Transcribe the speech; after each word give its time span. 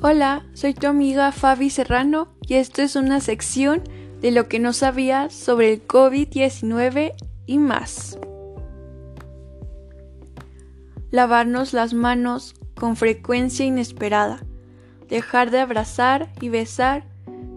Hola, 0.00 0.46
soy 0.52 0.74
tu 0.74 0.86
amiga 0.86 1.32
Fabi 1.32 1.70
Serrano 1.70 2.28
y 2.46 2.54
esto 2.54 2.82
es 2.82 2.94
una 2.94 3.18
sección 3.18 3.82
de 4.20 4.30
lo 4.30 4.46
que 4.46 4.60
no 4.60 4.72
sabías 4.72 5.34
sobre 5.34 5.72
el 5.72 5.84
COVID-19 5.88 7.14
y 7.46 7.58
más. 7.58 8.16
Lavarnos 11.10 11.72
las 11.72 11.94
manos 11.94 12.54
con 12.76 12.94
frecuencia 12.94 13.66
inesperada, 13.66 14.44
dejar 15.08 15.50
de 15.50 15.58
abrazar 15.58 16.30
y 16.40 16.48
besar, 16.48 17.02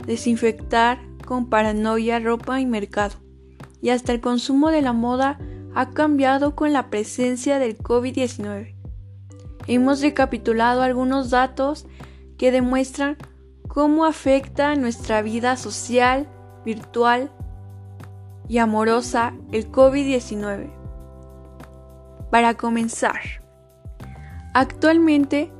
desinfectar 0.07 0.97
con 1.27 1.47
paranoia 1.47 2.19
ropa 2.19 2.59
y 2.59 2.65
mercado. 2.65 3.17
Y 3.83 3.91
hasta 3.91 4.13
el 4.13 4.19
consumo 4.19 4.71
de 4.71 4.81
la 4.81 4.93
moda 4.93 5.37
ha 5.75 5.91
cambiado 5.91 6.55
con 6.55 6.73
la 6.73 6.89
presencia 6.89 7.59
del 7.59 7.77
COVID-19. 7.77 8.73
Hemos 9.67 10.01
recapitulado 10.01 10.81
algunos 10.81 11.29
datos 11.29 11.85
que 12.41 12.51
demuestran 12.51 13.17
cómo 13.67 14.03
afecta 14.03 14.73
nuestra 14.73 15.21
vida 15.21 15.55
social, 15.57 16.27
virtual 16.65 17.31
y 18.47 18.57
amorosa 18.57 19.35
el 19.51 19.71
COVID-19. 19.71 20.71
Para 22.31 22.55
comenzar, 22.55 23.19
actualmente 24.55 25.51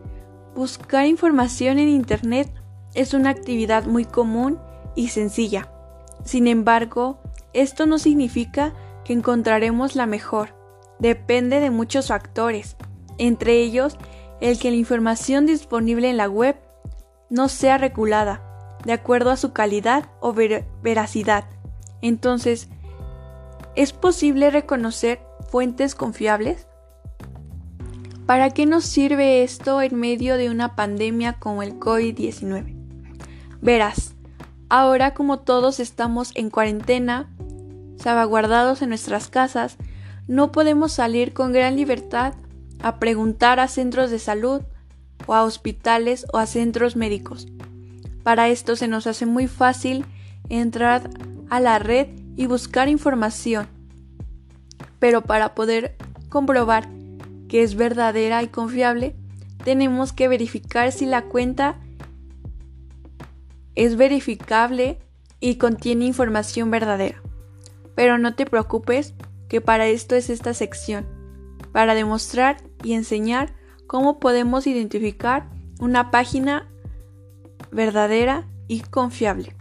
buscar 0.56 1.06
información 1.06 1.78
en 1.78 1.90
Internet 1.90 2.52
es 2.96 3.14
una 3.14 3.30
actividad 3.30 3.86
muy 3.86 4.06
común 4.06 4.58
y 4.96 5.10
sencilla. 5.10 5.72
Sin 6.24 6.48
embargo, 6.48 7.22
esto 7.54 7.86
no 7.86 8.00
significa 8.00 8.74
que 9.06 9.14
encontraremos 9.14 9.96
la 9.96 10.08
mejor. 10.08 10.56
Depende 10.98 11.60
de 11.60 11.70
muchos 11.70 12.08
factores, 12.08 12.76
entre 13.20 13.62
ellos 13.62 14.00
el 14.40 14.58
que 14.58 14.72
la 14.72 14.78
información 14.78 15.46
disponible 15.46 16.10
en 16.10 16.18
la 16.18 16.28
web 16.28 16.56
no 17.32 17.50
sea 17.50 17.80
regulada, 17.80 18.44
de 18.86 18.94
acuerdo 18.94 19.32
a 19.32 19.38
su 19.38 19.54
calidad 19.54 20.10
o 20.20 20.34
veracidad. 20.84 21.46
Entonces, 22.02 22.68
¿es 23.76 23.94
posible 23.94 24.52
reconocer 24.52 25.22
fuentes 25.50 25.96
confiables? 25.96 26.68
¿Para 28.26 28.52
qué 28.52 28.66
nos 28.66 28.86
sirve 28.86 29.44
esto 29.44 29.82
en 29.82 29.96
medio 29.96 30.38
de 30.38 30.50
una 30.50 30.76
pandemia 30.76 31.34
como 31.34 31.64
el 31.64 31.80
COVID-19? 31.80 32.76
Verás, 33.62 34.14
ahora 34.70 35.14
como 35.14 35.40
todos 35.40 35.80
estamos 35.80 36.32
en 36.36 36.50
cuarentena, 36.50 37.30
salvaguardados 37.98 38.82
en 38.82 38.90
nuestras 38.90 39.30
casas, 39.30 39.78
no 40.28 40.52
podemos 40.52 40.92
salir 40.92 41.34
con 41.34 41.54
gran 41.54 41.78
libertad 41.78 42.34
a 42.82 43.00
preguntar 43.00 43.60
a 43.60 43.68
centros 43.68 44.12
de 44.12 44.20
salud 44.20 44.64
o 45.28 45.34
a 45.34 45.44
hospitales 45.44 46.26
o 46.34 46.38
a 46.38 46.46
centros 46.46 46.96
médicos. 46.96 47.48
Para 48.24 48.50
esto 48.50 48.76
se 48.76 48.88
nos 48.88 49.08
hace 49.08 49.26
muy 49.26 49.48
fácil 49.48 50.06
entrar 50.50 51.10
a 51.50 51.60
la 51.60 51.80
red 51.80 52.08
y 52.36 52.46
buscar 52.46 52.90
información. 52.90 53.68
Pero 55.00 55.22
para 55.22 55.56
poder 55.56 55.96
comprobar 56.30 56.88
que 57.48 57.64
es 57.64 57.76
verdadera 57.76 58.44
y 58.44 58.48
confiable, 58.48 59.16
tenemos 59.64 60.14
que 60.14 60.28
verificar 60.28 60.92
si 60.92 61.06
la 61.06 61.24
cuenta 61.24 61.80
es 63.76 63.96
verificable 63.96 65.00
y 65.40 65.56
contiene 65.56 66.06
información 66.06 66.72
verdadera. 66.72 67.22
Pero 67.96 68.18
no 68.18 68.36
te 68.36 68.46
preocupes, 68.46 69.14
que 69.50 69.60
para 69.60 69.88
esto 69.88 70.16
es 70.16 70.30
esta 70.30 70.54
sección, 70.54 71.06
para 71.74 71.94
demostrar 71.94 72.58
y 72.84 72.94
enseñar 72.94 73.54
cómo 73.88 74.20
podemos 74.20 74.68
identificar 74.68 75.50
una 75.80 76.12
página 76.12 76.70
verdadera 77.72 78.48
y 78.68 78.82
confiable. 78.82 79.56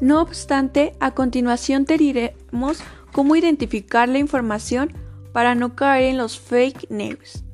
No 0.00 0.20
obstante, 0.20 0.92
a 1.00 1.12
continuación 1.12 1.84
te 1.84 1.96
diremos 1.96 2.80
cómo 3.12 3.36
identificar 3.36 4.08
la 4.08 4.18
información 4.18 4.92
para 5.32 5.54
no 5.54 5.74
caer 5.74 6.10
en 6.10 6.18
los 6.18 6.38
fake 6.38 6.90
news 6.90 7.44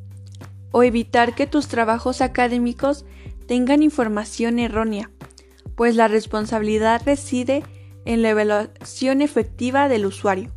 o 0.71 0.83
evitar 0.83 1.35
que 1.35 1.47
tus 1.47 1.69
trabajos 1.69 2.21
académicos 2.21 3.05
tengan 3.47 3.83
información 3.83 4.59
errónea, 4.59 5.11
pues 5.77 5.97
la 5.97 6.09
responsabilidad 6.09 7.03
reside 7.05 7.63
en 8.05 8.23
la 8.23 8.31
evaluación 8.31 9.21
efectiva 9.21 9.89
del 9.89 10.07
usuario 10.07 10.51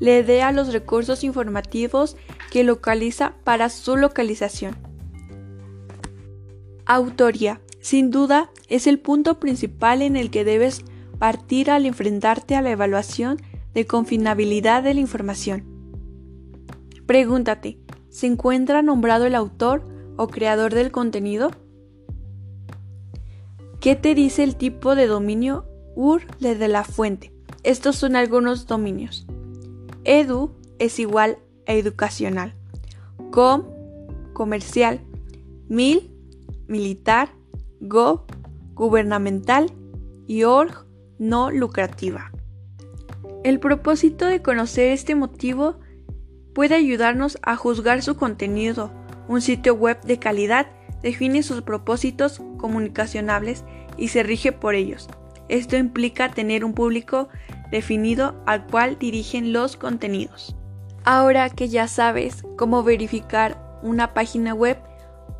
le 0.00 0.24
dé 0.24 0.42
a 0.42 0.50
los 0.50 0.72
recursos 0.72 1.22
informativos 1.22 2.16
que 2.50 2.64
localiza 2.64 3.34
para 3.44 3.68
su 3.70 3.96
localización. 3.96 4.76
Autoría. 6.84 7.60
Sin 7.80 8.10
duda, 8.10 8.50
es 8.68 8.86
el 8.86 8.98
punto 8.98 9.40
principal 9.40 10.02
en 10.02 10.16
el 10.16 10.30
que 10.30 10.44
debes 10.44 10.84
partir 11.18 11.70
al 11.70 11.86
enfrentarte 11.86 12.56
a 12.56 12.62
la 12.62 12.70
evaluación 12.70 13.38
de 13.72 13.86
confinabilidad 13.86 14.82
de 14.82 14.94
la 14.94 15.00
información. 15.00 15.64
Pregúntate, 17.06 17.78
¿se 18.10 18.26
encuentra 18.26 18.82
nombrado 18.82 19.26
el 19.26 19.34
autor 19.34 19.86
o 20.16 20.28
creador 20.28 20.74
del 20.74 20.90
contenido? 20.90 21.50
¿Qué 23.80 23.96
te 23.96 24.14
dice 24.14 24.44
el 24.44 24.56
tipo 24.56 24.94
de 24.94 25.06
dominio 25.06 25.64
URL 25.94 26.58
de 26.58 26.68
la 26.68 26.84
fuente? 26.84 27.32
Estos 27.62 27.96
son 27.96 28.16
algunos 28.16 28.66
dominios. 28.66 29.26
Edu 30.04 30.54
es 30.78 30.98
igual 30.98 31.38
educacional. 31.72 32.54
Com, 33.30 33.64
comercial. 34.32 35.00
Mil, 35.68 36.10
militar. 36.66 37.30
Gov, 37.80 38.22
gubernamental. 38.74 39.72
Y 40.26 40.44
org, 40.44 40.86
no 41.18 41.50
lucrativa. 41.50 42.30
El 43.42 43.58
propósito 43.58 44.26
de 44.26 44.42
conocer 44.42 44.92
este 44.92 45.14
motivo 45.14 45.80
puede 46.54 46.74
ayudarnos 46.74 47.38
a 47.42 47.56
juzgar 47.56 48.02
su 48.02 48.16
contenido. 48.16 48.92
Un 49.28 49.40
sitio 49.40 49.74
web 49.74 50.00
de 50.02 50.18
calidad 50.18 50.66
define 51.02 51.42
sus 51.42 51.62
propósitos 51.62 52.42
comunicacionables 52.58 53.64
y 53.96 54.08
se 54.08 54.22
rige 54.22 54.52
por 54.52 54.74
ellos. 54.74 55.08
Esto 55.48 55.76
implica 55.76 56.30
tener 56.30 56.64
un 56.64 56.74
público 56.74 57.28
definido 57.70 58.40
al 58.46 58.66
cual 58.66 58.98
dirigen 58.98 59.52
los 59.52 59.76
contenidos. 59.76 60.56
Ahora 61.04 61.50
que 61.50 61.68
ya 61.68 61.88
sabes 61.88 62.44
cómo 62.56 62.82
verificar 62.82 63.78
una 63.82 64.12
página 64.14 64.54
web 64.54 64.78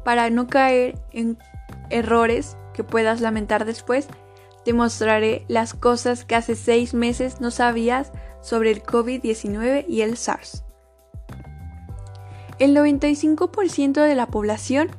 para 0.05 0.31
no 0.31 0.47
caer 0.47 0.99
en 1.13 1.39
errores 1.91 2.57
que 2.73 2.85
puedas 2.85 3.21
lamentar 3.21 3.65
después, 3.65 4.09
te 4.65 4.73
mostraré 4.73 5.45
las 5.49 5.75
cosas 5.75 6.25
que 6.25 6.35
hace 6.35 6.55
seis 6.55 6.95
meses 6.95 7.41
no 7.41 7.51
sabías 7.51 8.13
sobre 8.41 8.71
el 8.71 8.83
COVID-19 8.83 9.85
y 9.89 10.03
el 10.03 10.17
SARS. 10.17 10.65
El 12.59 12.77
95% 12.77 14.03
de 14.03 14.15
la 14.15 14.27
población 14.27 14.91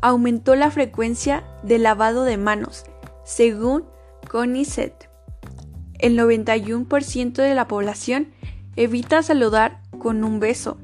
aumentó 0.00 0.54
la 0.56 0.70
frecuencia 0.70 1.44
de 1.62 1.78
lavado 1.78 2.24
de 2.24 2.36
manos, 2.36 2.84
según 3.24 3.84
CONICET 4.28 5.14
el 6.04 6.18
91% 6.18 7.32
de 7.32 7.54
la 7.54 7.66
población 7.66 8.28
evita 8.76 9.22
saludar 9.22 9.80
con 9.98 10.24
un 10.24 10.40
beso. 10.40 10.78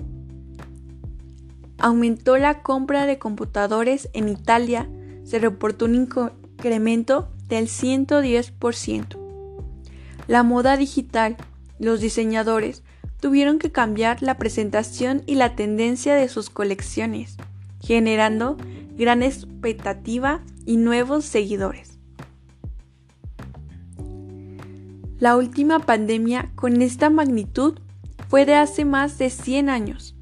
Aumentó 1.78 2.36
la 2.36 2.62
compra 2.62 3.06
de 3.06 3.18
computadores 3.18 4.08
en 4.12 4.28
Italia, 4.28 4.88
se 5.24 5.38
reportó 5.38 5.86
un 5.86 5.94
incremento 5.94 7.30
del 7.48 7.68
110%. 7.68 9.18
La 10.26 10.42
moda 10.42 10.76
digital, 10.76 11.36
los 11.78 12.00
diseñadores 12.00 12.82
tuvieron 13.20 13.58
que 13.58 13.72
cambiar 13.72 14.22
la 14.22 14.38
presentación 14.38 15.22
y 15.26 15.34
la 15.34 15.56
tendencia 15.56 16.14
de 16.14 16.28
sus 16.28 16.50
colecciones, 16.50 17.36
generando 17.80 18.56
gran 18.96 19.22
expectativa 19.22 20.40
y 20.66 20.76
nuevos 20.76 21.24
seguidores. 21.24 21.98
La 25.18 25.36
última 25.36 25.80
pandemia 25.80 26.50
con 26.54 26.80
esta 26.80 27.10
magnitud 27.10 27.78
fue 28.30 28.46
de 28.46 28.54
hace 28.54 28.84
más 28.84 29.18
de 29.18 29.28
100 29.28 29.68
años. 29.68 30.14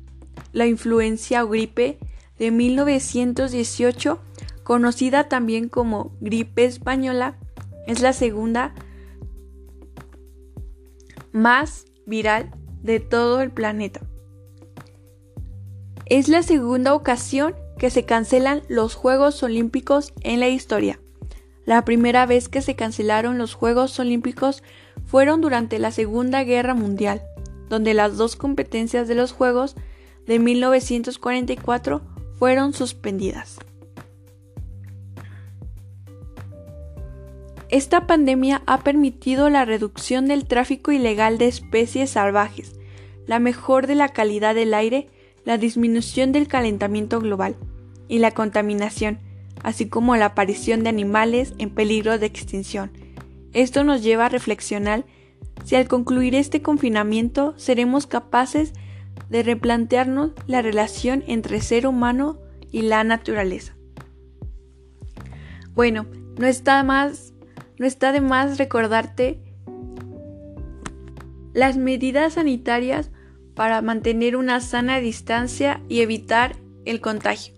La 0.55 0.66
influencia 0.66 1.44
o 1.44 1.49
gripe 1.49 1.99
de 2.38 2.50
1918, 2.50 4.19
conocida 4.64 5.28
también 5.28 5.69
como 5.69 6.16
gripe 6.19 6.64
española, 6.64 7.37
es 7.87 8.00
la 8.00 8.14
segunda 8.14 8.75
más 11.32 11.84
viral 12.06 12.50
de 12.82 12.99
todo 12.99 13.43
el 13.43 13.50
planeta. 13.50 14.00
Es 16.06 16.28
la 16.28 16.43
segunda 16.43 16.94
ocasión 16.94 17.54
que 17.78 17.90
se 17.90 18.06
cancelan 18.06 18.62
los 18.70 18.94
Juegos 18.94 19.43
Olímpicos 19.43 20.14
en 20.22 20.40
la 20.40 20.49
historia. 20.49 20.99
La 21.66 21.84
primera 21.84 22.25
vez 22.25 22.49
que 22.49 22.62
se 22.62 22.75
cancelaron 22.75 23.37
los 23.37 23.52
Juegos 23.52 24.00
Olímpicos 24.00 24.62
fueron 25.04 25.43
durante 25.43 25.78
la 25.78 25.90
Segunda 25.90 26.43
Guerra 26.44 26.72
Mundial, 26.72 27.22
donde 27.68 27.94
las 27.94 28.16
dos 28.16 28.36
competencias 28.36 29.08
de 29.08 29.14
los 29.14 29.32
Juegos 29.32 29.76
de 30.26 30.38
1944 30.38 32.02
fueron 32.38 32.72
suspendidas. 32.72 33.58
Esta 37.70 38.06
pandemia 38.06 38.62
ha 38.66 38.78
permitido 38.78 39.50
la 39.50 39.66
reducción 39.66 40.26
del 40.26 40.46
tráfico 40.46 40.90
ilegal 40.90 41.36
de 41.36 41.48
especies 41.48 42.10
salvajes, 42.10 42.74
la 43.26 43.40
mejor 43.40 43.86
de 43.86 43.94
la 43.94 44.08
calidad 44.08 44.54
del 44.54 44.72
aire, 44.72 45.08
la 45.44 45.58
disminución 45.58 46.32
del 46.32 46.48
calentamiento 46.48 47.20
global 47.20 47.56
y 48.08 48.20
la 48.20 48.30
contaminación, 48.30 49.18
así 49.62 49.86
como 49.86 50.16
la 50.16 50.26
aparición 50.26 50.82
de 50.82 50.88
animales 50.88 51.52
en 51.58 51.68
peligro 51.68 52.18
de 52.18 52.26
extinción. 52.26 52.90
Esto 53.52 53.84
nos 53.84 54.02
lleva 54.02 54.26
a 54.26 54.30
reflexionar 54.30 55.04
si 55.64 55.76
al 55.76 55.88
concluir 55.88 56.35
este 56.35 56.62
confinamiento 56.62 57.55
seremos 57.56 58.06
capaces 58.06 58.73
de 59.29 59.43
replantearnos 59.43 60.32
la 60.46 60.62
relación 60.62 61.25
entre 61.26 61.61
ser 61.61 61.87
humano 61.87 62.38
y 62.70 62.82
la 62.82 63.05
naturaleza. 63.05 63.75
Bueno, 65.75 66.06
no 66.38 66.46
está 66.46 66.82
más 66.82 67.32
no 67.79 67.87
está 67.87 68.12
de 68.12 68.20
más 68.20 68.58
recordarte 68.58 69.40
las 71.52 71.76
medidas 71.76 72.35
sanitarias 72.35 73.11
para 73.55 73.82
mantener 73.82 74.37
una 74.37 74.61
sana 74.61 75.00
distancia 75.00 75.81
y 75.88 76.00
evitar 76.00 76.56
el 76.85 77.00
contagio. 77.00 77.55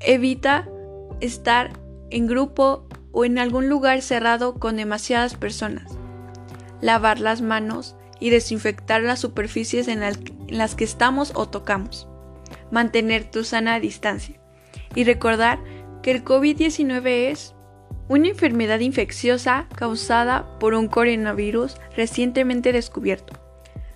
Evita 0.00 0.68
estar 1.20 1.70
en 2.10 2.26
grupo 2.26 2.88
o 3.12 3.24
en 3.24 3.38
algún 3.38 3.68
lugar 3.68 4.02
cerrado 4.02 4.54
con 4.58 4.76
demasiadas 4.76 5.34
personas. 5.34 6.01
Lavar 6.82 7.18
las 7.18 7.40
manos 7.40 7.96
y 8.20 8.28
desinfectar 8.28 9.00
las 9.00 9.20
superficies 9.20 9.88
en, 9.88 10.00
las 10.48 10.74
que 10.74 10.84
estamos 10.84 11.32
o 11.34 11.48
tocamos. 11.48 12.06
Mantener 12.70 13.24
tu 13.24 13.44
sana 13.44 13.80
distancia. 13.80 14.38
Y 14.94 15.04
recordar 15.04 15.58
que 16.02 16.10
el 16.10 16.22
COVID-19 16.22 17.30
es 17.30 17.54
una 18.08 18.28
enfermedad 18.28 18.80
infecciosa 18.80 19.66
causada 19.74 20.58
por 20.58 20.74
un 20.74 20.88
coronavirus 20.88 21.76
recientemente 21.96 22.72
descubierto. 22.72 23.32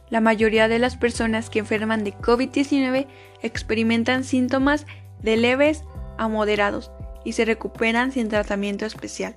La 0.08 0.20
mayoría 0.20 0.68
de 0.68 0.78
las 0.78 0.96
personas 0.96 1.50
que 1.50 1.58
enferman 1.58 2.02
de 2.02 2.14
COVID-19 2.14 3.06
experimentan 3.42 4.24
síntomas 4.24 4.86
de 5.22 5.36
leves 5.36 5.84
a 6.16 6.28
moderados 6.28 6.90
y 7.24 7.32
se 7.32 7.44
recuperan 7.44 8.12
sin 8.12 8.28
tratamiento 8.28 8.86
especial. 8.86 9.36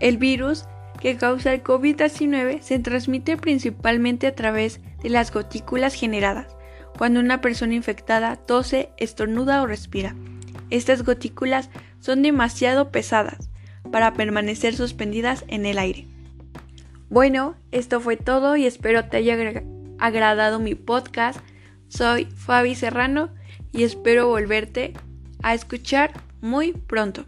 El 0.00 0.18
virus 0.18 0.64
que 1.00 1.16
causa 1.16 1.52
el 1.52 1.62
COVID-19 1.62 2.60
se 2.60 2.78
transmite 2.78 3.36
principalmente 3.36 4.26
a 4.26 4.34
través 4.34 4.80
de 5.02 5.10
las 5.10 5.32
gotículas 5.32 5.94
generadas 5.94 6.56
cuando 6.96 7.20
una 7.20 7.40
persona 7.40 7.74
infectada 7.74 8.36
tose, 8.36 8.90
estornuda 8.96 9.62
o 9.62 9.66
respira. 9.66 10.14
Estas 10.70 11.04
gotículas 11.04 11.70
son 12.00 12.22
demasiado 12.22 12.90
pesadas 12.90 13.50
para 13.92 14.14
permanecer 14.14 14.74
suspendidas 14.74 15.44
en 15.48 15.66
el 15.66 15.78
aire. 15.78 16.06
Bueno, 17.08 17.54
esto 17.70 18.00
fue 18.00 18.16
todo 18.16 18.56
y 18.56 18.66
espero 18.66 19.04
te 19.04 19.18
haya 19.18 19.62
agradado 19.98 20.58
mi 20.58 20.74
podcast. 20.74 21.40
Soy 21.88 22.24
Fabi 22.24 22.74
Serrano 22.74 23.30
y 23.72 23.84
espero 23.84 24.26
volverte 24.26 24.92
a 25.42 25.54
escuchar 25.54 26.12
muy 26.40 26.72
pronto. 26.72 27.26